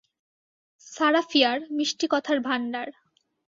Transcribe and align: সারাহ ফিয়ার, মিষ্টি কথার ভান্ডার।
সারাহ 0.87 1.25
ফিয়ার, 1.31 1.57
মিষ্টি 1.71 2.05
কথার 2.11 2.37
ভান্ডার। 2.39 2.87